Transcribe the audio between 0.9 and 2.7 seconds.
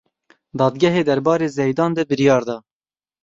derbarê Zeydan de biryar da.